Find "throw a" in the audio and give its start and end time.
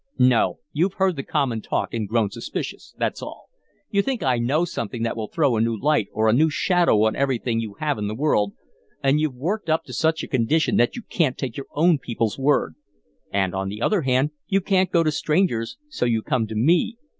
5.27-5.61